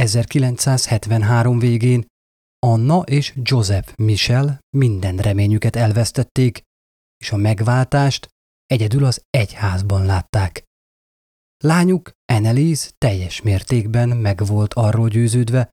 [0.00, 2.06] 1973 végén
[2.58, 6.62] Anna és Joseph Michel minden reményüket elvesztették,
[7.16, 8.28] és a megváltást
[8.66, 10.64] egyedül az egyházban látták.
[11.64, 15.70] Lányuk Annelies teljes mértékben meg volt arról győződve,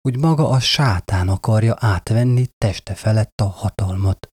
[0.00, 4.28] hogy maga a sátán akarja átvenni teste felett a hatalmat.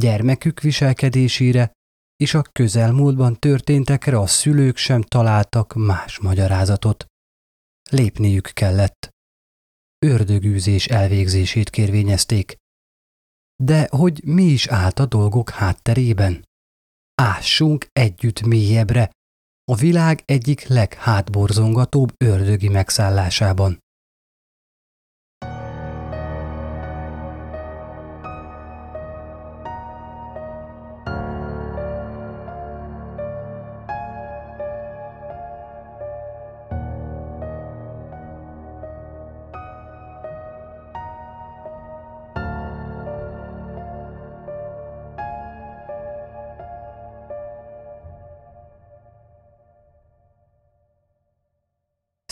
[0.00, 1.72] Gyermekük viselkedésére
[2.16, 7.09] és a közelmúltban történtekre a szülők sem találtak más magyarázatot.
[7.90, 9.08] Lépniük kellett.
[9.98, 12.56] Ördögűzés elvégzését kérvényezték.
[13.62, 16.44] De hogy mi is állt a dolgok hátterében?
[17.14, 19.10] Ássunk együtt mélyebbre,
[19.64, 23.78] a világ egyik leghátborzongatóbb ördögi megszállásában.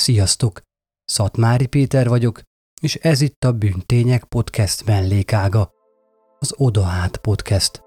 [0.09, 0.61] Sziasztok!
[1.05, 2.41] Szatmári Péter vagyok,
[2.81, 5.71] és ez itt a Bűntények Podcast mellékága,
[6.39, 7.83] az Odaát Podcast.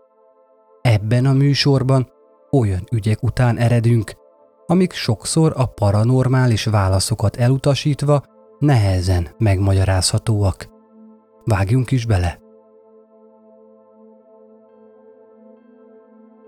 [0.81, 2.11] Ebben a műsorban
[2.51, 4.11] olyan ügyek után eredünk,
[4.65, 8.23] amik sokszor a paranormális válaszokat elutasítva
[8.59, 10.67] nehezen megmagyarázhatóak.
[11.43, 12.39] Vágjunk is bele!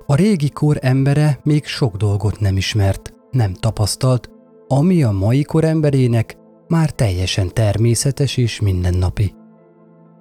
[0.05, 4.32] A régi kor embere még sok dolgot nem ismert, nem tapasztalt,
[4.77, 9.33] ami a mai kor emberének már teljesen természetes és mindennapi.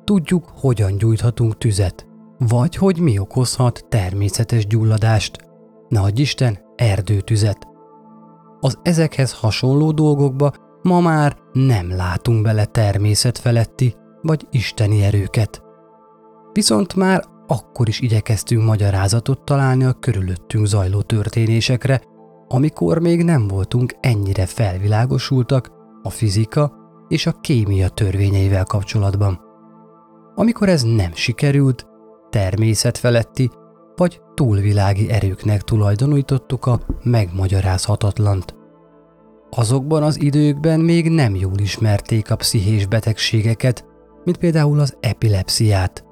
[0.05, 2.07] Tudjuk, hogyan gyújthatunk tüzet,
[2.39, 5.39] vagy hogy mi okozhat természetes gyulladást,
[5.89, 7.67] nagy Isten erdőtüzet.
[8.61, 15.63] Az ezekhez hasonló dolgokba ma már nem látunk bele természetfeletti vagy isteni erőket.
[16.53, 22.01] Viszont már akkor is igyekeztünk magyarázatot találni a körülöttünk zajló történésekre,
[22.53, 25.71] amikor még nem voltunk ennyire felvilágosultak
[26.03, 26.73] a fizika
[27.09, 29.41] és a kémia törvényeivel kapcsolatban.
[30.35, 31.87] Amikor ez nem sikerült,
[32.31, 33.51] természetfeletti
[33.97, 38.55] vagy túlvilági erőknek tulajdonítottuk a megmagyarázhatatlant.
[39.51, 43.85] Azokban az időkben még nem jól ismerték a pszichés betegségeket,
[44.25, 46.05] mint például az epilepsziát.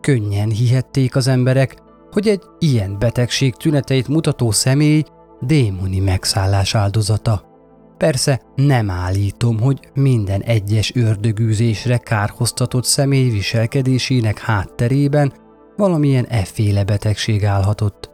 [0.00, 5.02] Könnyen hihették az emberek, hogy egy ilyen betegség tüneteit mutató személy
[5.46, 7.50] démoni megszállás áldozata.
[7.96, 15.32] Persze nem állítom, hogy minden egyes ördögűzésre kárhoztatott személy viselkedésének hátterében
[15.76, 18.10] valamilyen efféle betegség állhatott.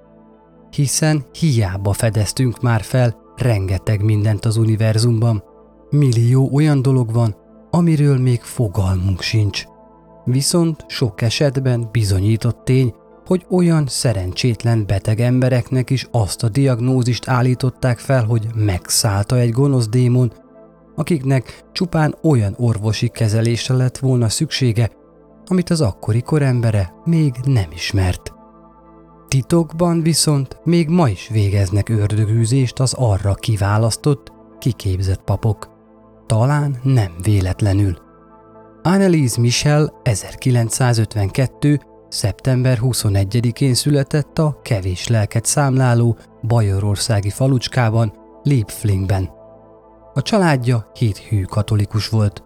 [0.70, 5.42] Hiszen hiába fedeztünk már fel rengeteg mindent az univerzumban.
[5.90, 7.36] Millió olyan dolog van,
[7.70, 9.64] amiről még fogalmunk sincs.
[10.24, 12.94] Viszont sok esetben bizonyított tény,
[13.28, 19.88] hogy olyan szerencsétlen beteg embereknek is azt a diagnózist állították fel, hogy megszállta egy gonosz
[19.88, 20.32] démon,
[20.96, 24.90] akiknek csupán olyan orvosi kezelésre lett volna szüksége,
[25.46, 28.32] amit az akkori korembere még nem ismert.
[29.28, 35.68] Titokban viszont még ma is végeznek ördögűzést az arra kiválasztott, kiképzett papok.
[36.26, 37.98] Talán nem véletlenül.
[38.82, 49.30] Annelise Michel 1952 Szeptember 21-én született a kevés lelket számláló bajorországi falucskában, Liebflingben.
[50.14, 52.42] A családja hithű katolikus volt.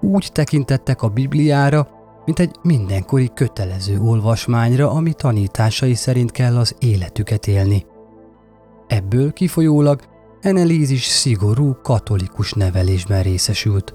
[0.00, 1.88] Úgy tekintettek a Bibliára,
[2.24, 7.86] mint egy mindenkori kötelező olvasmányra, ami tanításai szerint kell az életüket élni.
[8.86, 10.00] Ebből kifolyólag
[10.42, 13.94] Annelies is szigorú katolikus nevelésben részesült.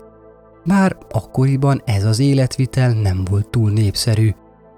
[0.65, 4.31] Bár akkoriban ez az életvitel nem volt túl népszerű,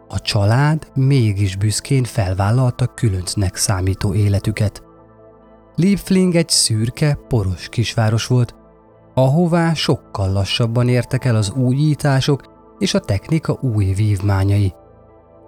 [0.07, 4.83] a család mégis büszkén felvállalta különcnek számító életüket.
[5.75, 8.55] Liebfling egy szürke, poros kisváros volt,
[9.13, 12.41] ahová sokkal lassabban értek el az újítások
[12.79, 14.73] és a technika új vívmányai.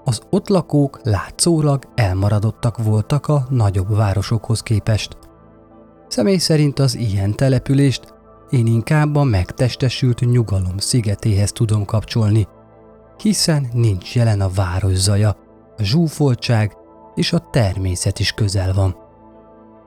[0.03, 5.17] Az ott lakók látszólag elmaradottak voltak a nagyobb városokhoz képest.
[6.07, 8.13] Személy szerint az ilyen települést
[8.49, 12.47] én inkább a megtestesült nyugalom szigetéhez tudom kapcsolni–
[13.21, 15.29] hiszen nincs jelen a város zaja,
[15.77, 16.77] a zsúfoltság
[17.15, 18.95] és a természet is közel van.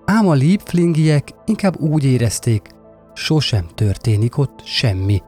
[0.05, 2.69] Ám a Liebflingiek inkább úgy érezték,
[3.15, 5.23] sosem történik ott semmi,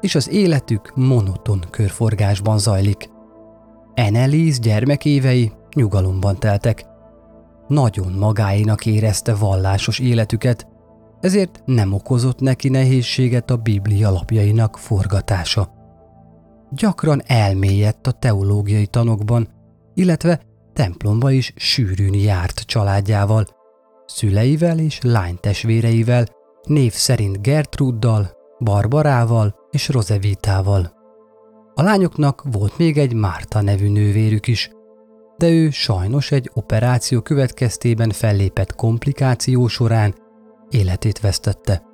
[0.00, 3.10] és az életük monoton körforgásban zajlik.
[3.94, 6.86] Eneliz gyermekévei nyugalomban teltek.
[7.68, 10.66] Nagyon magáinak érezte vallásos életüket,
[11.20, 15.77] ezért nem okozott neki nehézséget a Biblia lapjainak forgatása.
[16.70, 19.48] Gyakran elmélyedt a teológiai tanokban,
[19.94, 20.40] illetve
[20.72, 23.46] templomba is sűrűn járt családjával,
[24.06, 26.26] szüleivel és lánytestvéreivel,
[26.62, 30.96] név szerint Gertruddal, Barbarával és Rozevitával.
[31.74, 34.70] A lányoknak volt még egy Márta nevű nővérük is,
[35.36, 40.14] de ő sajnos egy operáció következtében fellépett komplikáció során
[40.70, 41.87] életét vesztette.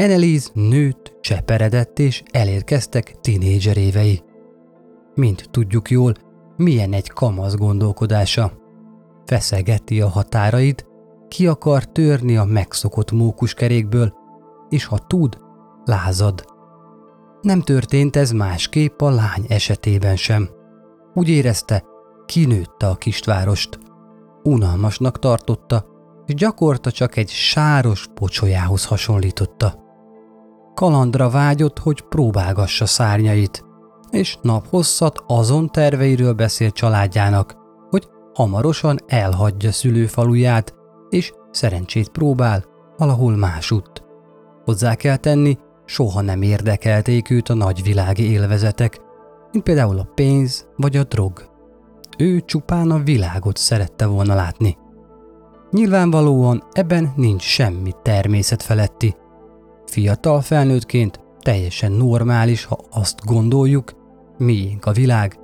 [0.00, 4.22] Annelies nőtt, cseperedett és elérkeztek tinédzser évei.
[5.14, 6.14] Mint tudjuk jól,
[6.56, 8.52] milyen egy kamasz gondolkodása.
[9.24, 10.86] Feszegeti a határait,
[11.28, 14.12] ki akar törni a megszokott mókuskerékből,
[14.68, 15.38] és ha tud,
[15.84, 16.44] lázad.
[17.42, 20.48] Nem történt ez másképp a lány esetében sem.
[21.14, 21.84] Úgy érezte,
[22.26, 23.78] kinőtte a kistvárost.
[24.42, 25.86] Unalmasnak tartotta,
[26.26, 29.86] és gyakorta csak egy sáros pocsolyához hasonlította.
[30.78, 33.64] Kalandra vágyott, hogy próbálgassa szárnyait,
[34.10, 37.56] és naphosszat azon terveiről beszélt családjának,
[37.90, 40.74] hogy hamarosan elhagyja szülőfaluját,
[41.08, 42.64] és szerencsét próbál
[42.96, 44.02] valahol másutt.
[44.64, 49.00] Hozzá kell tenni, soha nem érdekelték őt a nagyvilági élvezetek,
[49.52, 51.50] mint például a pénz vagy a drog.
[52.18, 54.76] Ő csupán a világot szerette volna látni.
[55.70, 59.16] Nyilvánvalóan ebben nincs semmi természetfeletti.
[59.88, 63.92] Fiatal felnőttként teljesen normális, ha azt gondoljuk,
[64.38, 65.38] miénk a világ,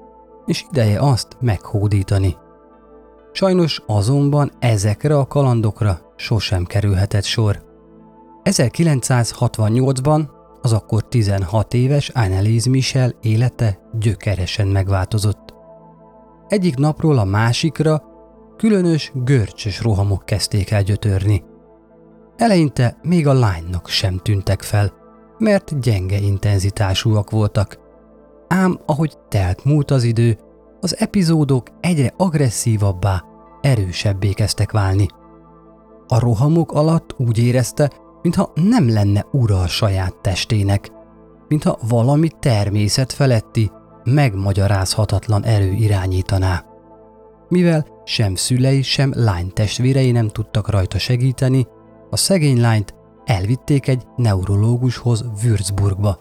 [0.47, 2.37] és ideje azt meghódítani.
[3.33, 7.63] Sajnos azonban ezekre a kalandokra sosem kerülhetett sor.
[8.43, 10.29] 1968-ban
[10.63, 15.55] az akkor 16 éves Annelies Michel élete gyökeresen megváltozott.
[16.49, 18.03] Egyik napról a másikra
[18.57, 21.45] különös, görcsös rohamok kezdték el gyötörni.
[22.37, 24.93] Eleinte még a lánynak sem tűntek fel,
[25.39, 27.79] mert gyenge intenzitásúak voltak.
[28.49, 30.39] Ám ahogy telt múlt az idő,
[30.81, 33.25] az epizódok egyre agresszívabbá,
[33.61, 35.07] erősebbé kezdtek válni.
[36.07, 37.91] A rohamok alatt úgy érezte,
[38.23, 40.91] mintha nem lenne ura a saját testének,
[41.49, 43.71] mintha valami természet feletti,
[44.05, 46.65] megmagyarázhatatlan erő irányítaná.
[47.49, 51.67] Mivel sem szülei, sem lány testvérei nem tudtak rajta segíteni,
[52.15, 52.95] a szegény lányt
[53.25, 56.19] elvitték egy neurológushoz Würzburgba.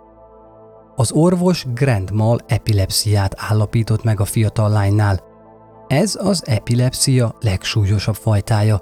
[0.95, 5.19] Az orvos Grand Mal epilepsziát állapított meg a fiatal lánynál.
[5.87, 8.79] Ez az epilepsia legsúlyosabb fajtája,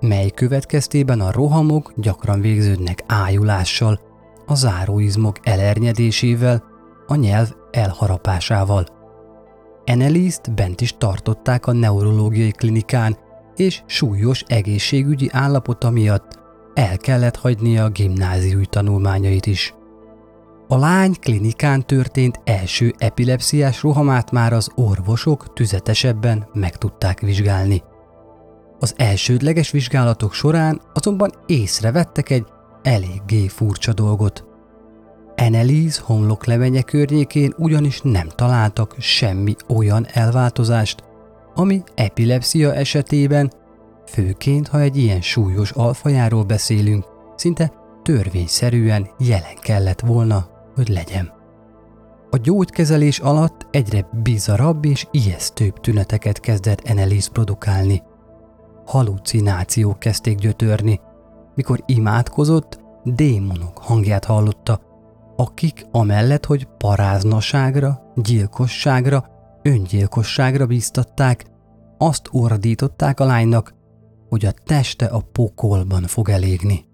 [0.00, 4.00] mely következtében a rohamok gyakran végződnek ájulással,
[4.46, 6.64] a záróizmok elernyedésével,
[7.06, 8.86] a nyelv elharapásával.
[9.84, 13.16] Enelist bent is tartották a neurológiai klinikán,
[13.56, 16.38] és súlyos egészségügyi állapota miatt
[16.74, 19.74] el kellett hagynia a gimnáziumi tanulmányait is.
[20.68, 27.82] A lány klinikán történt első epilepsziás rohamát már az orvosok tüzetesebben meg tudták vizsgálni.
[28.78, 32.46] Az elsődleges vizsgálatok során azonban észrevettek egy
[32.82, 34.44] eléggé furcsa dolgot.
[35.36, 41.02] Annelies homloklemenye környékén ugyanis nem találtak semmi olyan elváltozást,
[41.54, 43.52] ami epilepsia esetében,
[44.10, 47.04] főként ha egy ilyen súlyos alfajáról beszélünk,
[47.36, 47.72] szinte
[48.02, 51.32] törvényszerűen jelen kellett volna, hogy legyen.
[52.30, 58.02] A gyógykezelés alatt egyre bizarabb és ijesztőbb tüneteket kezdett Annelies produkálni.
[58.86, 61.00] Halucinációk kezdték gyötörni.
[61.54, 64.80] Mikor imádkozott, démonok hangját hallotta,
[65.36, 69.24] akik amellett, hogy paráznaságra, gyilkosságra,
[69.62, 71.44] öngyilkosságra bíztatták,
[71.98, 73.74] azt ordították a lánynak,
[74.30, 76.84] hogy a teste a pokolban fog elégni.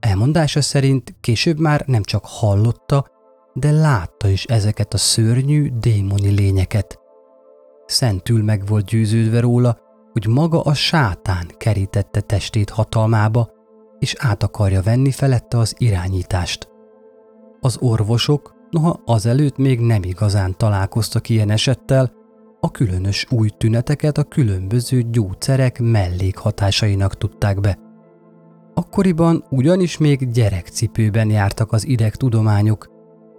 [0.00, 3.06] Elmondása szerint később már nem csak hallotta,
[3.52, 6.98] de látta is ezeket a szörnyű démoni lényeket.
[7.86, 9.78] Szentül meg volt győződve róla,
[10.12, 13.50] hogy maga a sátán kerítette testét hatalmába,
[13.98, 16.68] és át akarja venni felette az irányítást.
[17.60, 22.12] Az orvosok, noha azelőtt még nem igazán találkoztak ilyen esettel,
[22.64, 27.78] a különös új tüneteket a különböző gyógyszerek mellékhatásainak tudták be.
[28.74, 32.88] Akkoriban ugyanis még gyerekcipőben jártak az idegtudományok,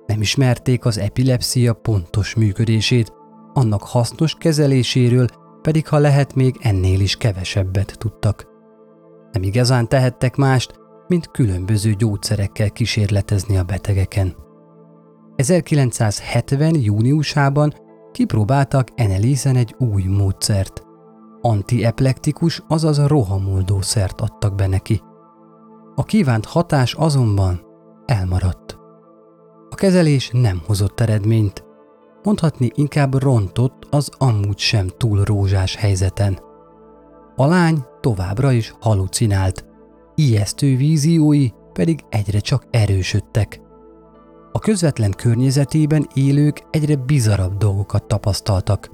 [0.07, 3.13] nem ismerték az epilepsia pontos működését,
[3.53, 5.27] annak hasznos kezeléséről
[5.61, 8.47] pedig ha lehet még ennél is kevesebbet tudtak.
[9.31, 10.73] Nem igazán tehettek mást,
[11.07, 14.35] mint különböző gyógyszerekkel kísérletezni a betegeken.
[15.35, 16.75] 1970.
[16.75, 17.83] júniusában
[18.15, 20.83] kipróbáltak Enelisen egy új módszert.
[21.41, 25.01] Antieplektikus, azaz rohamoldó szert adtak be neki.
[25.95, 27.61] A kívánt hatás azonban
[28.05, 28.77] elmaradt.
[29.69, 31.63] A kezelés nem hozott eredményt,
[32.23, 36.39] mondhatni inkább rontott az amúgy sem túl rózsás helyzeten.
[37.35, 39.65] A lány továbbra is halucinált,
[40.15, 43.64] ijesztő víziói pedig egyre csak erősödtek.
[44.55, 48.89] A közvetlen környezetében élők egyre bizarabb dolgokat tapasztaltak.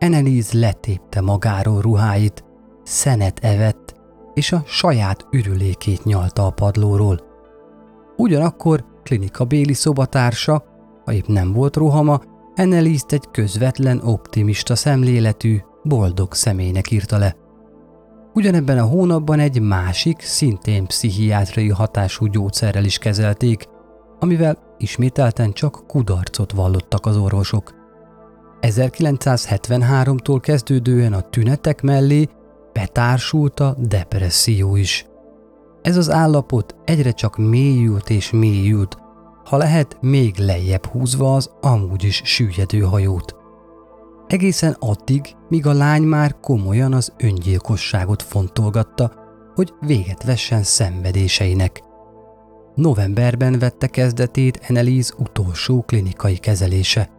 [0.00, 2.44] Annelies letépte magáról ruháit,
[2.82, 3.94] szenet evett,
[4.34, 7.20] és a saját ürülékét nyalta a padlóról.
[8.16, 10.64] Ugyanakkor klinika béli szobatársa,
[11.04, 12.20] ha épp nem volt rohama,
[12.56, 17.36] Annelies-t egy közvetlen, optimista szemléletű, boldog személynek írta le.
[18.34, 23.64] Ugyanebben a hónapban egy másik, szintén pszichiátriai hatású gyógyszerrel is kezelték,
[24.18, 27.74] amivel ismételten csak kudarcot vallottak az orvosok.
[28.60, 32.28] 1973-tól kezdődően a tünetek mellé
[32.72, 35.06] betársult a depresszió is.
[35.82, 38.96] Ez az állapot egyre csak mélyült és mélyült,
[39.44, 43.34] ha lehet még lejjebb húzva az amúgy is süllyedő hajót.
[44.26, 49.12] Egészen addig, míg a lány már komolyan az öngyilkosságot fontolgatta,
[49.54, 51.82] hogy véget vessen szenvedéseinek.
[52.76, 57.10] Novemberben vette kezdetét Annelies utolsó klinikai kezelése.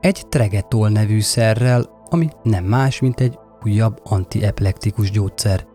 [0.00, 5.66] Egy tregetol nevű szerrel, ami nem más, mint egy újabb antieplektikus gyógyszer.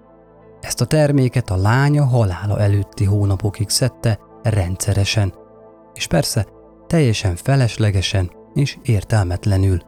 [0.61, 5.33] Ezt a terméket a lánya halála előtti hónapokig szedte rendszeresen,
[5.93, 6.45] és persze
[6.87, 9.79] teljesen feleslegesen és értelmetlenül.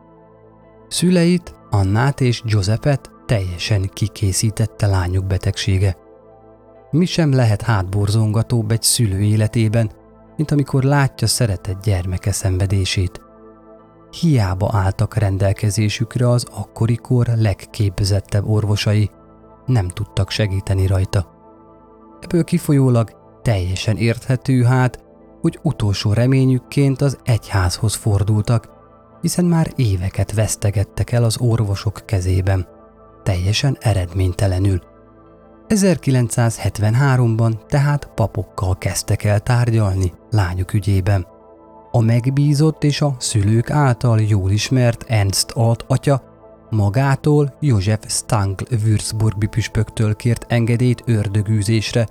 [0.88, 5.98] Szüleit, Annát és Giuseppet teljesen kikészítette lányuk betegsége.
[6.92, 9.92] Mi sem lehet hátborzongatóbb egy szülő életében,
[10.38, 13.22] mint amikor látja szeretett gyermeke szenvedését.
[14.20, 19.10] Hiába álltak rendelkezésükre az akkori kor legképzettebb orvosai,
[19.66, 21.36] nem tudtak segíteni rajta.
[22.22, 25.04] Ebből kifolyólag teljesen érthető hát,
[25.42, 28.70] hogy utolsó reményükként az egyházhoz fordultak,
[29.22, 32.68] hiszen már éveket vesztegettek el az orvosok kezében,
[33.24, 34.82] teljesen eredménytelenül.
[35.70, 41.28] 1973-ban tehát papokkal kezdtek el tárgyalni lányuk ügyében.
[41.92, 46.22] A megbízott és a szülők által jól ismert Ernst alt atya
[46.70, 52.08] magától József Stangl Würzburgi püspöktől kért engedélyt ördögűzésre,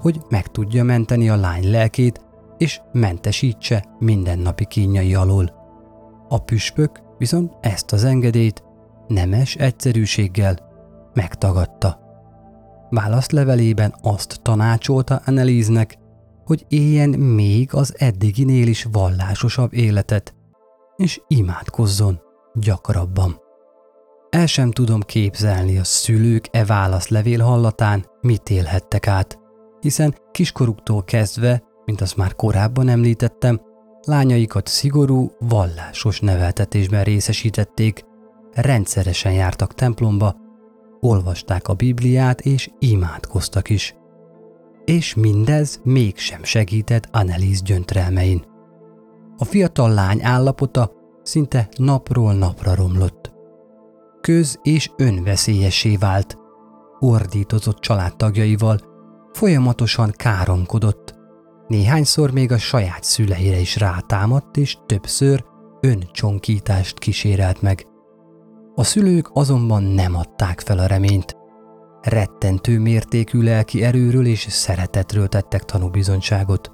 [0.00, 2.20] hogy meg tudja menteni a lány lelkét,
[2.58, 5.52] és mentesítse mindennapi kínjai alól.
[6.28, 8.62] A püspök viszont ezt az engedélyt
[9.08, 10.58] nemes egyszerűséggel
[11.14, 12.09] megtagadta.
[12.90, 15.98] Válaszlevelében azt tanácsolta Anneliesnek,
[16.44, 20.34] hogy éljen még az eddiginél is vallásosabb életet,
[20.96, 22.20] és imádkozzon
[22.54, 23.40] gyakrabban.
[24.30, 29.38] El sem tudom képzelni a szülők e válaszlevél hallatán, mit élhettek át,
[29.80, 33.60] hiszen kiskoruktól kezdve, mint azt már korábban említettem,
[34.06, 38.04] lányaikat szigorú, vallásos neveltetésben részesítették,
[38.52, 40.36] rendszeresen jártak templomba,
[41.00, 43.94] olvasták a Bibliát és imádkoztak is.
[44.84, 48.44] És mindez mégsem segített Annelies gyöntrelmein.
[49.36, 50.92] A fiatal lány állapota
[51.22, 53.32] szinte napról napra romlott.
[54.20, 56.38] Köz- és önveszélyessé vált,
[56.98, 58.78] ordítozott családtagjaival,
[59.32, 61.14] folyamatosan káromkodott,
[61.68, 65.44] néhányszor még a saját szüleire is rátámadt, és többször
[65.80, 67.89] öncsonkítást kísérelt meg.
[68.80, 71.36] A szülők azonban nem adták fel a reményt.
[72.02, 76.72] Rettentő mértékű lelki erőről és szeretetről tettek tanúbizonyságot.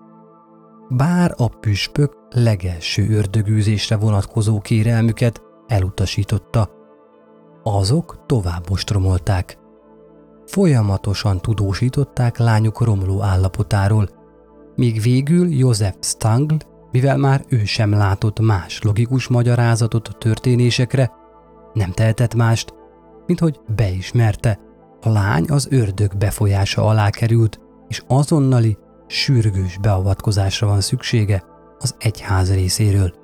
[0.89, 6.71] Bár a püspök legelső ördögűzésre vonatkozó kérelmüket elutasította,
[7.63, 9.59] azok tovább ostromolták.
[10.45, 14.09] Folyamatosan tudósították lányuk romló állapotáról,
[14.75, 16.55] míg végül József Stangl,
[16.91, 21.25] mivel már ő sem látott más logikus magyarázatot a történésekre,
[21.77, 22.75] nem tehetett mást,
[23.27, 24.59] mint hogy beismerte,
[25.01, 31.45] a lány az ördög befolyása alá került, és azonnali, sürgős beavatkozásra van szüksége
[31.79, 33.15] az egyház részéről.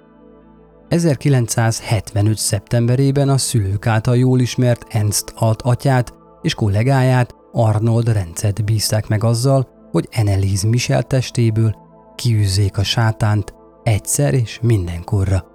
[0.89, 2.37] 1975.
[2.37, 9.25] szeptemberében a szülők által jól ismert Ernst alt atyát és kollégáját Arnold Rencet bízták meg
[9.25, 11.77] azzal, hogy Annelies Michel testéből
[12.15, 15.52] kiűzzék a sátánt egyszer és mindenkorra.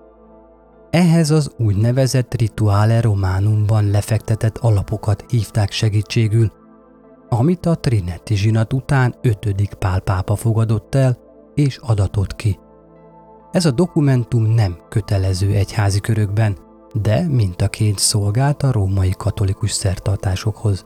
[0.90, 6.52] Ehhez az úgynevezett rituále románumban lefektetett alapokat hívták segítségül,
[7.30, 11.18] amit a Trinetti zsinat után ötödik Pál pápa fogadott el
[11.54, 12.60] és adatott ki.
[13.52, 16.58] Ez a dokumentum nem kötelező egyházi körökben,
[16.94, 20.86] de mintaként szolgált a római katolikus szertartásokhoz.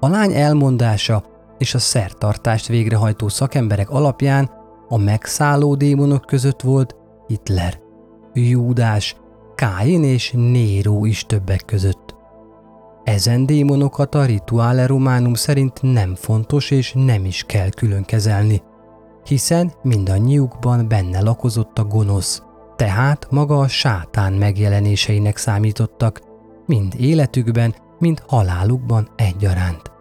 [0.00, 1.22] A lány elmondása
[1.58, 4.50] és a szertartást végrehajtó szakemberek alapján
[4.88, 6.96] a megszálló démonok között volt
[7.26, 7.80] Hitler,
[8.32, 9.16] Júdás,
[9.54, 12.16] Káin és Néró is többek között.
[13.04, 18.62] Ezen démonokat a Rituale Romanum szerint nem fontos és nem is kell külön kezelni,
[19.24, 22.42] hiszen mindannyiukban benne lakozott a gonosz,
[22.76, 26.20] tehát maga a sátán megjelenéseinek számítottak,
[26.66, 29.92] mind életükben, mind halálukban egyaránt.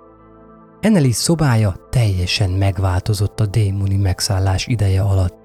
[0.81, 5.36] Ennelis szobája teljesen megváltozott a démoni megszállás ideje alatt.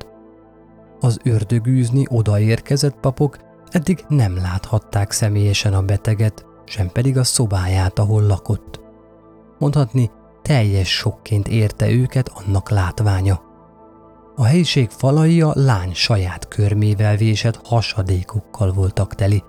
[1.05, 3.39] Az ördögűzni odaérkezett papok
[3.71, 8.81] eddig nem láthatták személyesen a beteget, sem pedig a szobáját, ahol lakott.
[9.59, 10.11] Mondhatni,
[10.43, 13.43] teljes sokként érte őket annak látványa.
[14.37, 19.43] A helyiség falai a lány saját körmével vésett hasadékokkal voltak teli.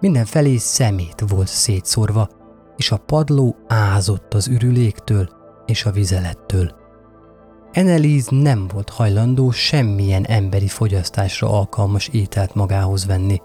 [0.00, 2.28] Mindenfelé szemét volt szétszórva,
[2.76, 5.28] és a padló ázott az ürüléktől
[5.66, 6.83] és a vizelettől.
[7.74, 13.40] Eneliz nem volt hajlandó semmilyen emberi fogyasztásra alkalmas ételt magához venni.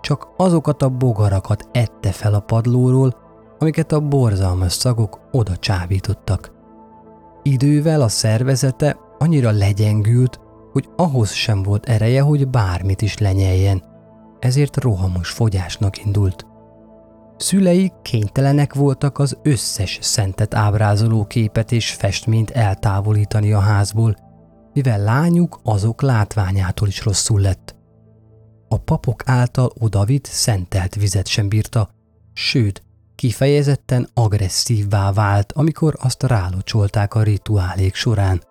[0.00, 3.16] Csak azokat a bogarakat ette fel a padlóról,
[3.58, 6.52] amiket a borzalmas szagok oda csábítottak.
[7.42, 10.40] Idővel a szervezete annyira legyengült,
[10.72, 13.82] hogy ahhoz sem volt ereje, hogy bármit is lenyeljen,
[14.38, 16.46] ezért rohamos fogyásnak indult.
[17.40, 24.16] Szülei kénytelenek voltak az összes szentet ábrázoló képet és festményt eltávolítani a házból,
[24.72, 27.76] mivel lányuk azok látványától is rosszul lett.
[28.68, 31.88] A papok által odavitt szentelt vizet sem bírta,
[32.32, 32.82] sőt,
[33.14, 38.42] kifejezetten agresszívvá vált, amikor azt rálocsolták a rituálék során.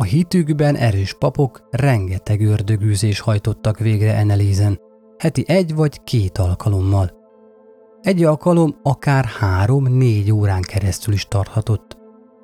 [0.00, 4.80] A hitükben erős papok rengeteg ördögűzés hajtottak végre Enelízen,
[5.18, 7.10] heti egy vagy két alkalommal.
[8.00, 11.96] Egy alkalom akár három-négy órán keresztül is tarthatott.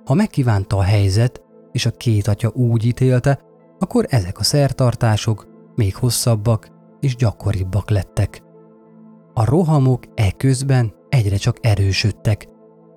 [0.05, 3.41] Ha megkívánta a helyzet, és a két atya úgy ítélte,
[3.78, 6.69] akkor ezek a szertartások még hosszabbak
[7.00, 8.43] és gyakoribbak lettek.
[9.35, 12.47] A rohamok eközben egyre csak erősödtek,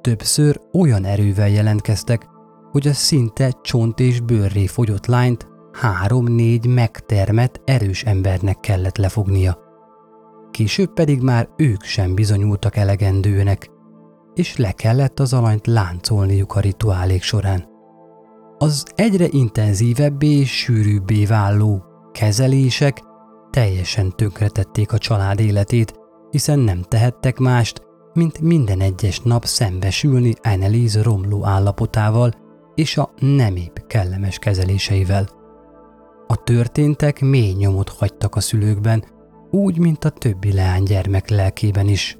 [0.01, 2.28] többször olyan erővel jelentkeztek,
[2.71, 9.58] hogy a szinte csont és bőrré fogyott lányt három-négy megtermett erős embernek kellett lefognia.
[10.51, 13.69] Később pedig már ők sem bizonyultak elegendőnek,
[14.34, 17.67] és le kellett az alanyt láncolniuk a rituálék során.
[18.58, 23.01] Az egyre intenzívebbé és sűrűbbé váló kezelések
[23.49, 25.93] teljesen tönkretették a család életét,
[26.29, 27.82] hiszen nem tehettek mást,
[28.13, 32.32] mint minden egyes nap szembesülni Annelies romló állapotával
[32.79, 35.29] és a nem épp kellemes kezeléseivel.
[36.27, 39.03] A történtek mély nyomot hagytak a szülőkben,
[39.51, 42.17] úgy, mint a többi leánygyermek lelkében is.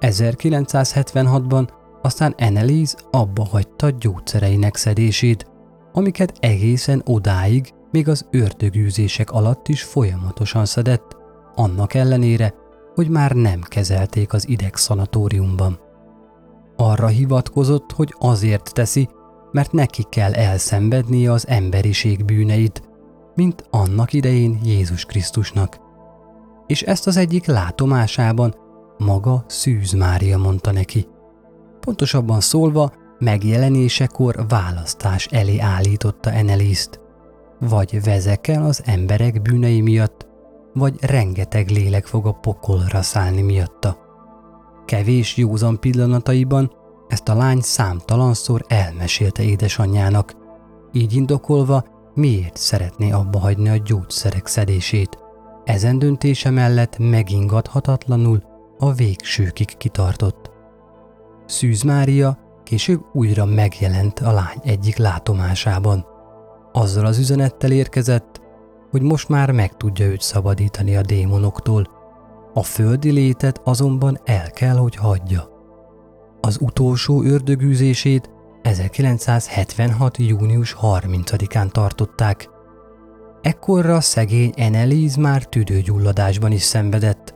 [0.00, 1.68] 1976-ban
[2.02, 5.46] aztán Annelies abba hagyta gyógyszereinek szedését,
[5.92, 11.16] amiket egészen odáig, még az ördögűzések alatt is folyamatosan szedett,
[11.54, 12.54] annak ellenére,
[12.94, 15.78] hogy már nem kezelték az ideg szanatóriumban.
[16.76, 19.08] Arra hivatkozott, hogy azért teszi,
[19.56, 22.82] mert neki kell elszenvednie az emberiség bűneit,
[23.34, 25.78] mint annak idején Jézus Krisztusnak.
[26.66, 28.54] És ezt az egyik látomásában
[28.98, 31.06] maga Szűz Mária mondta neki.
[31.80, 37.00] Pontosabban szólva, megjelenésekor választás elé állította Eneliszt.
[37.60, 40.26] Vagy vezekel az emberek bűnei miatt,
[40.74, 43.96] vagy rengeteg lélek fog a pokolra szállni miatta.
[44.84, 46.70] Kevés józan pillanataiban
[47.08, 50.34] ezt a lány számtalanszor elmesélte édesanyjának,
[50.92, 55.18] így indokolva, miért szeretné abba hagyni a gyógyszerek szedését.
[55.64, 58.42] Ezen döntése mellett megingathatatlanul
[58.78, 60.50] a végsőkig kitartott.
[61.46, 66.06] Szűz Mária később újra megjelent a lány egyik látomásában.
[66.72, 68.40] Azzal az üzenettel érkezett,
[68.90, 71.86] hogy most már meg tudja őt szabadítani a démonoktól,
[72.54, 75.55] a földi létet azonban el kell, hogy hagyja.
[76.46, 78.30] Az utolsó ördögűzését
[78.62, 80.18] 1976.
[80.18, 82.48] június 30-án tartották.
[83.42, 87.34] Ekkorra szegény Eneliz már tüdőgyulladásban is szenvedett,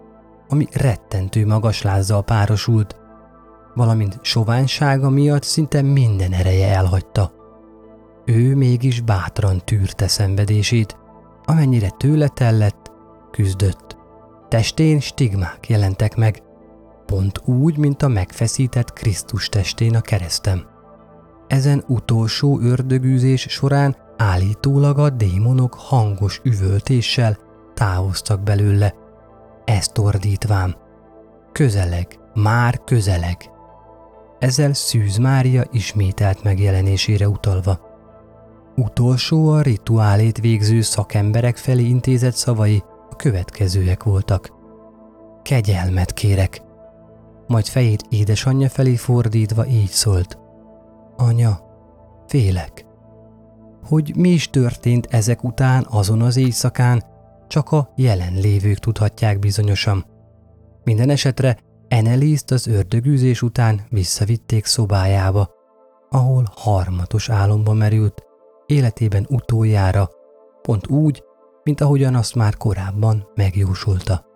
[0.48, 2.96] ami rettentő magas lázzal párosult,
[3.74, 7.32] valamint soványsága miatt szinte minden ereje elhagyta.
[8.24, 10.96] Ő mégis bátran tűrte szenvedését,
[11.44, 12.90] amennyire tőle tellett,
[13.30, 13.96] küzdött.
[14.48, 16.42] Testén stigmák jelentek meg,
[17.10, 20.66] pont úgy, mint a megfeszített Krisztus testén a keresztem.
[21.46, 27.38] Ezen utolsó ördögűzés során állítólag a démonok hangos üvöltéssel
[27.74, 28.94] távoztak belőle,
[29.64, 30.74] ezt ordítvám.
[31.52, 33.50] Közeleg, már közeleg.
[34.38, 37.80] Ezzel Szűz Mária ismételt megjelenésére utalva.
[38.76, 44.52] Utolsó a rituálét végző szakemberek felé intézett szavai a következőek voltak.
[45.42, 46.68] Kegyelmet kérek.
[47.50, 50.38] Majd fejét édesanyja felé fordítva így szólt.
[51.16, 51.60] Anya,
[52.26, 52.84] félek.
[53.84, 57.04] Hogy mi is történt ezek után azon az éjszakán,
[57.48, 60.04] csak a jelenlévők tudhatják bizonyosan.
[60.84, 61.56] Minden esetre
[61.88, 65.50] Enelízt az ördögűzés után visszavitték szobájába,
[66.10, 68.22] ahol harmatos álomba merült,
[68.66, 70.10] életében utoljára,
[70.62, 71.22] pont úgy,
[71.62, 74.29] mint ahogyan azt már korábban megjósolta.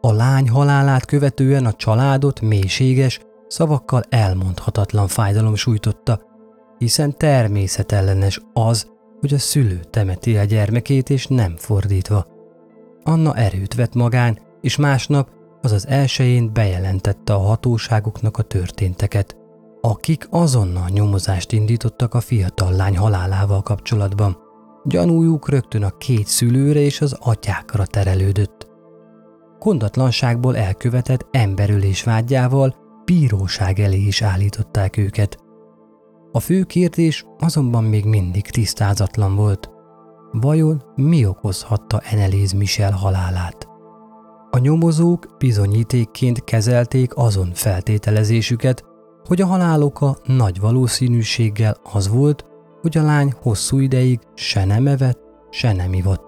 [0.00, 6.20] A lány halálát követően a családot mélységes, szavakkal elmondhatatlan fájdalom sújtotta,
[6.78, 8.86] hiszen természetellenes az,
[9.20, 12.26] hogy a szülő temeti a gyermekét, és nem fordítva.
[13.04, 15.28] Anna erőt vett magán, és másnap,
[15.62, 19.36] azaz elsőjén bejelentette a hatóságoknak a történteket,
[19.80, 24.36] akik azonnal nyomozást indítottak a fiatal lány halálával kapcsolatban.
[24.84, 28.57] Gyanújuk rögtön a két szülőre és az atyákra terelődött.
[29.58, 35.36] Kondatlanságból elkövetett emberölés vágyával bíróság elé is állították őket.
[36.32, 39.70] A fő kérdés azonban még mindig tisztázatlan volt.
[40.32, 43.68] Vajon mi okozhatta Eneliz Michel halálát?
[44.50, 48.84] A nyomozók bizonyítékként kezelték azon feltételezésüket,
[49.24, 52.44] hogy a halál oka nagy valószínűséggel az volt,
[52.80, 55.18] hogy a lány hosszú ideig se nem evett,
[55.50, 56.27] se nem ivott.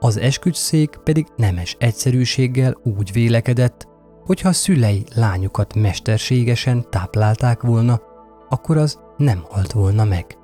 [0.00, 3.88] Az esküdszék pedig nemes egyszerűséggel úgy vélekedett,
[4.24, 8.00] hogy ha szülei lányukat mesterségesen táplálták volna,
[8.48, 10.38] akkor az nem halt volna meg.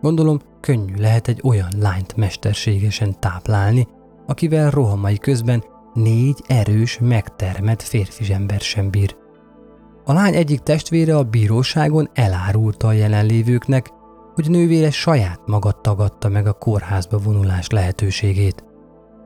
[0.00, 3.86] Gondolom, könnyű lehet egy olyan lányt mesterségesen táplálni,
[4.26, 9.16] akivel rohamai közben négy erős, megtermett férfi ember sem bír.
[10.04, 13.90] A lány egyik testvére a bíróságon elárulta a jelenlévőknek,
[14.34, 18.64] hogy nővére saját maga tagadta meg a kórházba vonulás lehetőségét,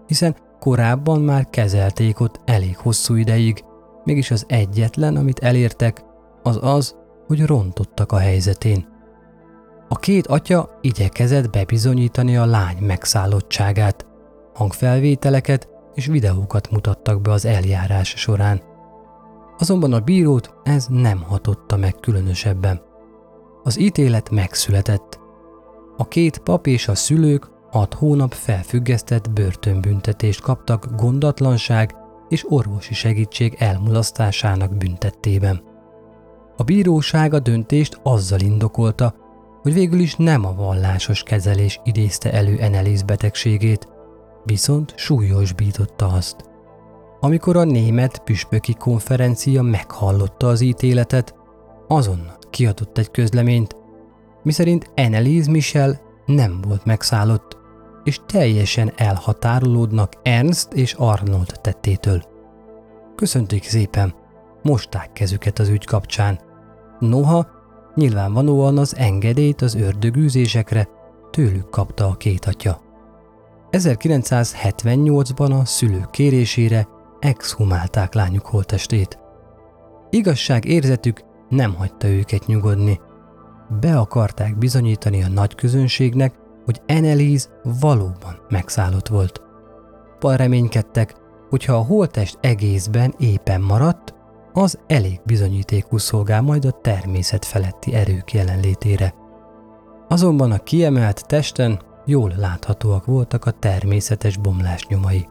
[0.07, 3.64] hiszen korábban már kezelték ott elég hosszú ideig,
[4.05, 6.05] mégis az egyetlen, amit elértek,
[6.43, 8.93] az az, hogy rontottak a helyzetén.
[9.88, 14.07] A két atya igyekezett bebizonyítani a lány megszállottságát,
[14.55, 18.62] hangfelvételeket és videókat mutattak be az eljárás során.
[19.59, 22.81] Azonban a bírót ez nem hatotta meg különösebben.
[23.66, 25.18] Az ítélet megszületett.
[25.96, 31.94] A két pap és a szülők hat hónap felfüggesztett börtönbüntetést kaptak gondatlanság
[32.29, 35.62] és orvosi segítség elmulasztásának büntettében.
[36.57, 39.14] A bíróság a döntést azzal indokolta,
[39.62, 43.88] hogy végül is nem a vallásos kezelés idézte elő Enelis betegségét,
[44.44, 46.37] viszont súlyosbította azt.
[47.20, 51.35] Amikor a német püspöki konferencia meghallotta az ítéletet,
[51.88, 53.77] azonnal kiadott egy közleményt,
[54.42, 57.57] miszerint Enelis Michel nem volt megszállott,
[58.05, 62.23] és teljesen elhatárolódnak Ernst és Arnold tettétől.
[63.14, 64.14] Köszönték szépen,
[64.62, 66.40] mosták kezüket az ügy kapcsán.
[66.99, 67.47] Noha
[67.94, 70.88] nyilvánvalóan az engedélyt az ördögűzésekre
[71.31, 72.81] tőlük kapta a két atya.
[73.70, 76.88] 1978-ban a szülők kérésére
[77.20, 79.18] exhumálták lányuk holtestét.
[80.11, 81.20] Igazság érzetük
[81.55, 83.01] nem hagyta őket nyugodni.
[83.81, 87.49] Be akarták bizonyítani a nagy közönségnek, hogy Annelies
[87.81, 89.43] valóban megszállott volt.
[90.19, 91.14] Pal reménykedtek,
[91.49, 94.14] hogyha a holtest egészben éppen maradt,
[94.53, 99.14] az elég bizonyítékú szolgál majd a természet feletti erők jelenlétére.
[100.09, 105.29] Azonban a kiemelt testen jól láthatóak voltak a természetes bomlás nyomai.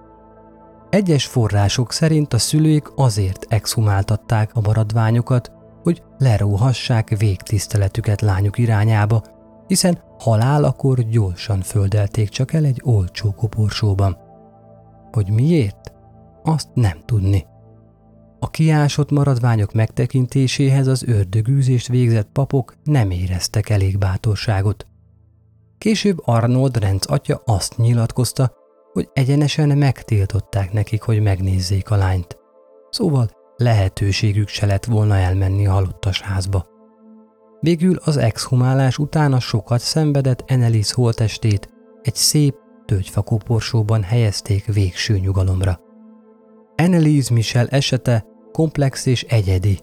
[0.90, 5.52] Egyes források szerint a szülők azért exhumáltatták a maradványokat,
[5.84, 9.24] hogy leróhassák végtiszteletüket lányuk irányába,
[9.68, 14.18] hiszen halálakor gyorsan földelték csak el egy olcsó koporsóban.
[15.12, 15.94] Hogy miért?
[16.44, 17.46] Azt nem tudni.
[18.40, 24.88] A kiásott maradványok megtekintéséhez az ördögűzést végzett papok nem éreztek elég bátorságot.
[25.78, 28.54] Később Arnold Renz atya azt nyilatkozta,
[28.94, 32.38] hogy egyenesen megtiltották nekik, hogy megnézzék a lányt.
[32.90, 33.30] Szóval
[33.64, 36.66] lehetőségük se lett volna elmenni a halottas házba.
[37.60, 41.70] Végül az exhumálás után a sokat szenvedett Enelis holtestét
[42.02, 45.80] egy szép tölgyfakoporsóban helyezték végső nyugalomra.
[46.76, 49.80] Enelis Michel esete komplex és egyedi.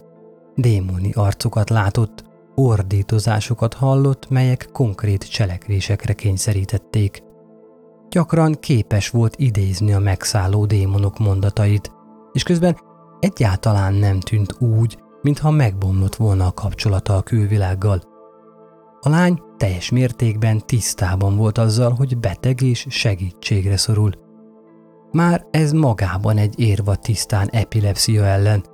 [0.55, 7.23] Démoni arcokat látott, ordítozásokat hallott, melyek konkrét cselekvésekre kényszerítették.
[8.09, 11.93] Gyakran képes volt idézni a megszálló démonok mondatait,
[12.33, 12.77] és közben
[13.21, 18.03] egyáltalán nem tűnt úgy, mintha megbomlott volna a kapcsolata a külvilággal.
[19.01, 24.13] A lány teljes mértékben tisztában volt azzal, hogy beteg és segítségre szorul.
[25.13, 28.65] Már ez magában egy érva tisztán epilepsia ellen,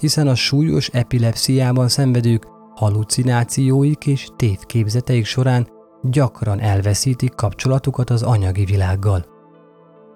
[0.00, 5.68] hiszen a súlyos epilepsziában szenvedők halucinációik és tévképzeteik során
[6.02, 9.33] gyakran elveszítik kapcsolatukat az anyagi világgal.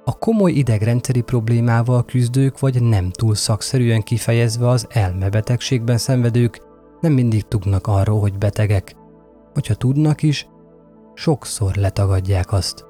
[0.08, 6.60] A komoly idegrendszeri problémával küzdők vagy nem túl szakszerűen kifejezve az elmebetegségben szenvedők
[7.00, 8.96] nem mindig tudnak arról, hogy betegek.
[9.52, 10.48] Hogyha tudnak is,
[11.14, 12.84] sokszor letagadják azt.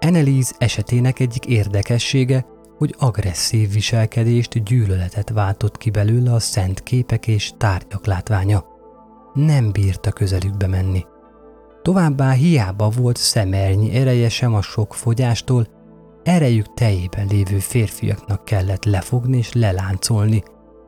[0.00, 2.46] Annelies esetének egyik érdekessége,
[2.78, 8.64] hogy agresszív viselkedést, gyűlöletet váltott ki belőle a szent képek és tárgyak látványa.
[9.34, 11.04] Nem bírta közelükbe menni.
[11.82, 15.66] Továbbá hiába volt szemernyi ereje sem a sok fogyástól,
[16.30, 20.42] erejük tejében lévő férfiaknak kellett lefogni és leláncolni,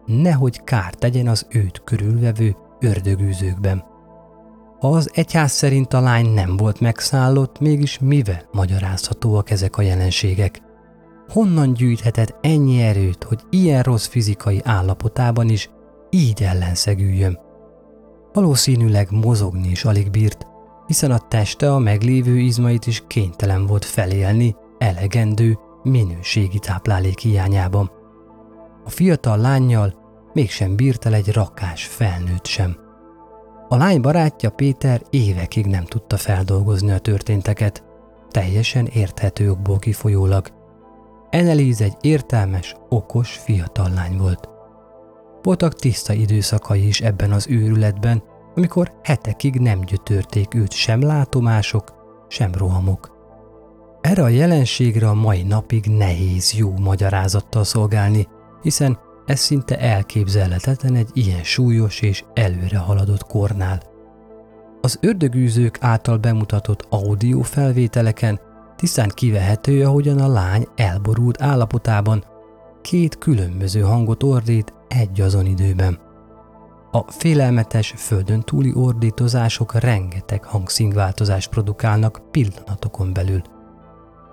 [0.07, 3.85] nehogy kár tegyen az őt körülvevő ördögűzőkben.
[4.81, 10.62] Az egyház szerint a lány nem volt megszállott, mégis mivel magyarázhatóak ezek a jelenségek?
[11.28, 15.70] Honnan gyűjthetett ennyi erőt, hogy ilyen rossz fizikai állapotában is
[16.11, 17.38] így ellenszegüljön?
[18.33, 20.46] Valószínűleg mozogni is alig bírt,
[20.87, 27.90] hiszen a teste a meglévő izmait is kénytelen volt felélni elegendő, minőségi táplálék hiányában.
[28.85, 29.95] A fiatal lányjal
[30.33, 32.77] mégsem bírt el egy rakás felnőtt sem.
[33.68, 37.85] A lány barátja Péter évekig nem tudta feldolgozni a történteket,
[38.31, 40.47] teljesen érthető okból kifolyólag.
[41.31, 44.49] Eneliz egy értelmes, okos fiatal lány volt.
[45.42, 48.23] Voltak tiszta időszakai is ebben az őrületben,
[48.55, 51.92] amikor hetekig nem gyötörték őt sem látomások,
[52.29, 53.12] sem rohamok.
[54.03, 58.29] Erre a jelenségre a mai napig nehéz jó magyarázattal szolgálni,
[58.62, 63.83] hiszen ez szinte elképzelhetetlen egy ilyen súlyos és előre haladott kornál.
[64.81, 68.41] Az ördögűzők által bemutatott audio felvételeken
[68.77, 72.25] tisztán kivehető, ahogyan a lány elborult állapotában
[72.81, 75.99] két különböző hangot ordít egy azon időben.
[76.91, 83.43] A félelmetes földön túli ordítozások rengeteg hangszínváltozást produkálnak pillanatokon belül.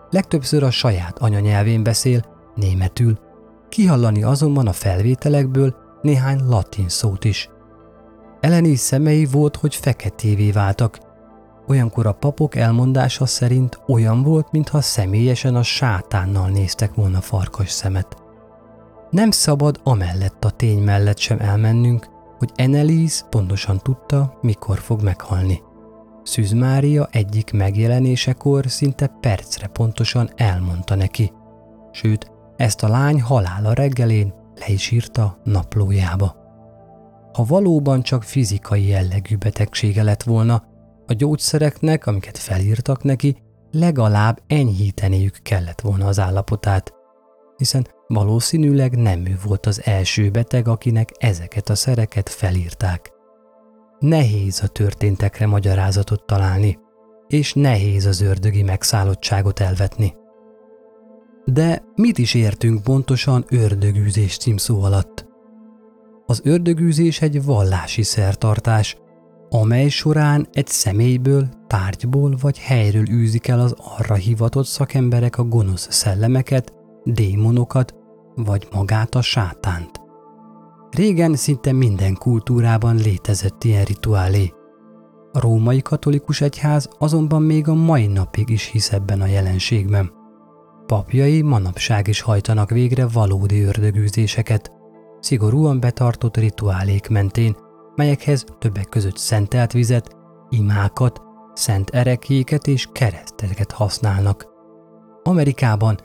[0.09, 3.19] Legtöbbször a saját anyanyelvén beszél, németül,
[3.69, 7.49] kihallani azonban a felvételekből néhány latin szót is.
[8.39, 10.99] Eleni szemei volt, hogy feketévé váltak,
[11.67, 18.17] olyankor a papok elmondása szerint olyan volt, mintha személyesen a sátánnal néztek volna farkas szemet.
[19.09, 25.61] Nem szabad amellett a tény mellett sem elmennünk, hogy Enelis pontosan tudta, mikor fog meghalni.
[26.29, 31.31] Szűz Mária egyik megjelenésekor szinte percre pontosan elmondta neki.
[31.91, 36.35] Sőt, ezt a lány halála reggelén le is írta naplójába.
[37.33, 40.63] Ha valóban csak fizikai jellegű betegsége lett volna,
[41.07, 43.37] a gyógyszereknek, amiket felírtak neki,
[43.71, 46.93] legalább enyhíteniük kellett volna az állapotát,
[47.57, 53.17] hiszen valószínűleg nem ő volt az első beteg, akinek ezeket a szereket felírták.
[53.99, 56.79] Nehéz a történtekre magyarázatot találni,
[57.27, 60.13] és nehéz az ördögi megszállottságot elvetni.
[61.45, 65.27] De mit is értünk pontosan ördögűzés címszó alatt?
[66.25, 68.97] Az ördögűzés egy vallási szertartás,
[69.49, 75.88] amely során egy személyből, tárgyból vagy helyről űzik el az arra hivatott szakemberek a gonosz
[75.91, 77.95] szellemeket, démonokat
[78.35, 80.01] vagy magát a sátánt.
[80.91, 84.54] Régen szinte minden kultúrában létezett ilyen rituálé.
[85.32, 90.12] A római katolikus egyház azonban még a mai napig is hisz ebben a jelenségben.
[90.86, 94.71] Papjai manapság is hajtanak végre valódi ördögűzéseket,
[95.19, 97.56] szigorúan betartott rituálék mentén,
[97.95, 100.15] melyekhez többek között szentelt vizet,
[100.49, 101.21] imákat,
[101.54, 104.47] szent erekéket és kereszteket használnak.
[105.23, 105.97] Amerikában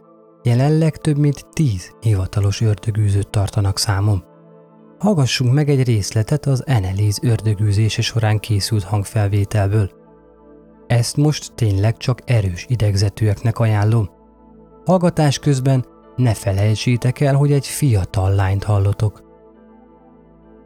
[0.42, 4.24] jelenleg több mint tíz hivatalos ördögűzőt tartanak számon.
[5.04, 9.90] Hallgassunk meg egy részletet az Eneléz ördögűzése során készült hangfelvételből.
[10.86, 14.10] Ezt most tényleg csak erős idegzetűeknek ajánlom.
[14.84, 15.84] Hallgatás közben
[16.16, 19.22] ne felejtsétek el, hogy egy fiatal lányt hallotok.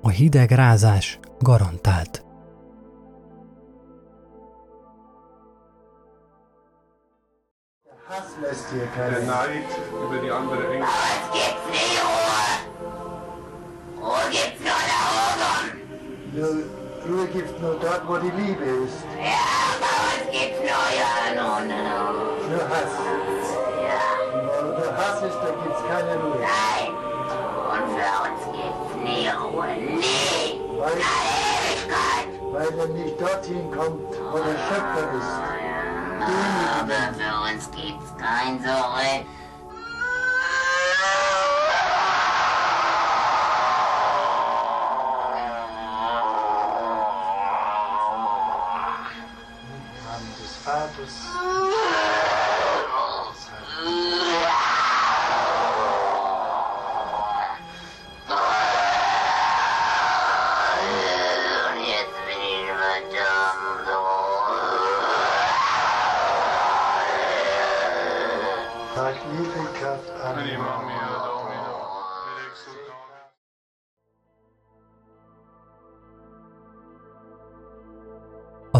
[0.03, 2.25] A hideg rázás garantált.
[11.69, 12.58] Der?
[14.01, 15.67] Ruhe gibt's nur da oben.
[16.33, 16.53] Nur,
[17.09, 19.05] Ruhe gibt's nur dort, wo die Liebe ist.
[19.19, 21.69] Ja, bei uns gibt's nur ja nun.
[22.49, 22.95] für Hass.
[24.35, 26.39] Und wo der Hass ist, da gibt's keine Ruhe.
[26.39, 26.95] Nein.
[27.73, 29.67] Und für uns gibt's nie Ruhe.
[29.77, 30.61] Nie.
[30.79, 32.29] Weil, Ewigkeit.
[32.53, 35.35] weil er nicht dorthin kommt, wo der Schöpfer ist.
[36.81, 39.27] Aber für uns gibt's kein Zurück.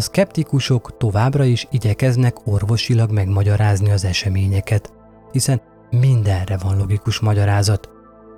[0.09, 4.93] Szkeptikusok továbbra is igyekeznek orvosilag megmagyarázni az eseményeket,
[5.31, 7.89] hiszen mindenre van logikus magyarázat,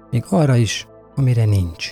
[0.10, 1.92] még arra is, amire nincs.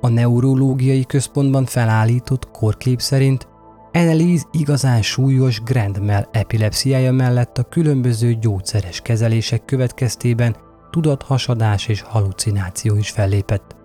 [0.00, 3.48] A neurológiai központban felállított korkép szerint
[3.92, 10.56] Annelies igazán súlyos Grand Mal epilepsziája mellett a különböző gyógyszeres kezelések következtében
[10.90, 13.76] tudathasadás és halucináció is fellépett,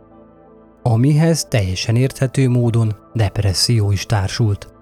[0.83, 4.72] amihez teljesen érthető módon depresszió is társult.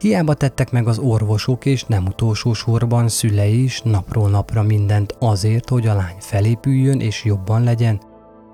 [0.00, 5.68] Hiába tettek meg az orvosok és nem utolsó sorban szülei is napról napra mindent azért,
[5.68, 8.00] hogy a lány felépüljön és jobban legyen,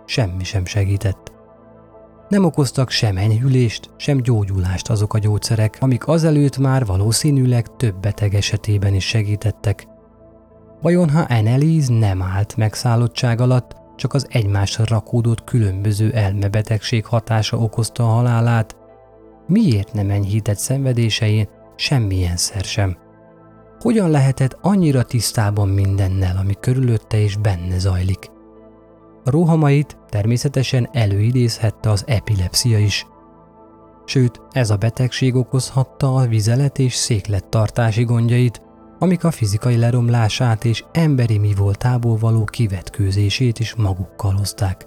[0.07, 1.33] semmi sem segített.
[2.29, 8.35] Nem okoztak sem enyhülést, sem gyógyulást azok a gyógyszerek, amik azelőtt már valószínűleg több beteg
[8.35, 9.87] esetében is segítettek.
[10.83, 18.03] Vajon ha Annelies nem állt megszállottság alatt, csak az egymásra rakódott különböző elmebetegség hatása okozta
[18.03, 18.77] a halálát,
[19.47, 22.97] miért nem enyhített szenvedésein semmilyen szer sem?
[23.81, 28.31] Hogyan lehetett annyira tisztában mindennel, ami körülötte és benne zajlik?
[29.25, 33.07] A rohamait természetesen előidézhette az epilepsia is.
[34.05, 38.63] Sőt, ez a betegség okozhatta a vizelet és széklettartási gondjait,
[38.99, 44.87] amik a fizikai leromlását és emberi mi voltából való kivetkőzését is magukkal hozták.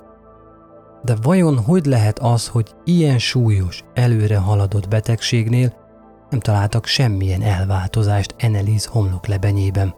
[1.03, 5.73] De vajon hogy lehet az, hogy ilyen súlyos, előre haladott betegségnél
[6.29, 9.95] nem találtak semmilyen elváltozást Annelies homloklebenyében?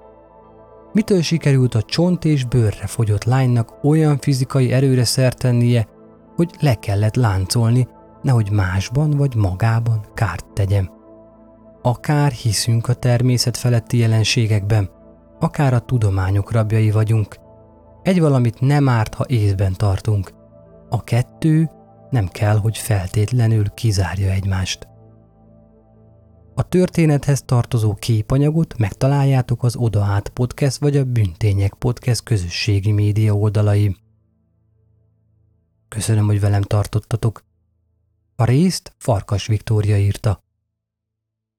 [0.94, 5.88] Mitől sikerült a csont és bőrre fogyott lánynak olyan fizikai erőre szert tennie,
[6.36, 7.88] hogy le kellett láncolni,
[8.22, 10.90] nehogy másban vagy magában kárt tegyem?
[11.82, 14.90] Akár hiszünk a természet feletti jelenségekben,
[15.40, 17.36] akár a tudományok rabjai vagyunk.
[18.04, 20.41] Egy valamit nem árt, ha észben tartunk.
[20.94, 21.70] A kettő
[22.10, 24.88] nem kell, hogy feltétlenül kizárja egymást.
[26.56, 33.96] A történethez tartozó képanyagot megtaláljátok az Odaát Podcast vagy a Büntények Podcast közösségi média oldalai.
[35.88, 37.44] Köszönöm, hogy velem tartottatok.
[38.36, 40.44] A részt Farkas Viktória írta.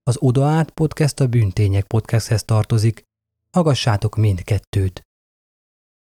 [0.02, 3.06] Az Odaát Podcast a Büntények Podcasthez tartozik.
[3.50, 5.06] Hallgassátok mindkettőt.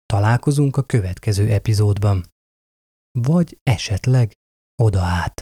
[0.06, 2.31] Találkozunk a következő epizódban.
[3.18, 4.32] Vagy esetleg
[4.82, 5.41] oda át.